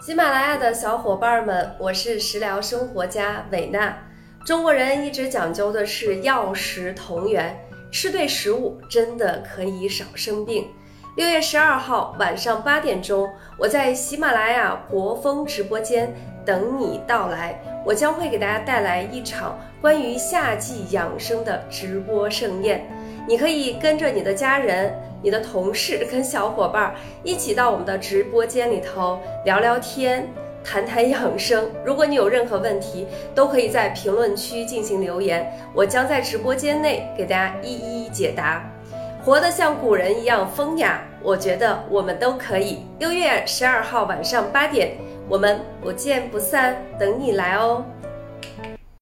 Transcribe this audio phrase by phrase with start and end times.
[0.00, 3.94] 喜马拉雅的小伙伴们，我是食疗生活家韦娜。
[4.46, 7.54] 中国人一直讲究的是药食同源，
[7.92, 10.66] 吃对食物真的可以少生病。
[11.18, 13.28] 六月十二号晚上八点钟，
[13.58, 16.10] 我在喜马拉雅国风直播间
[16.46, 17.60] 等你到来。
[17.84, 22.86] 我将会给大家带来一场关于夏季养生的直播盛宴。
[23.26, 24.92] 你可以跟着你的家人、
[25.22, 30.28] 你的同事跟小伙伴一起到我们的直播间里头聊聊天、
[30.64, 31.68] 谈谈养生。
[31.84, 38.64] 如果你有任何问题，都可以在评论区进行留言，我将在直播间内给大家一一解答。
[39.22, 42.78] 活得像古人一样风雅，我觉得我们都可以。
[42.98, 44.92] 六月十二号晚上八点，
[45.28, 47.84] 我们不见不散，等你来哦。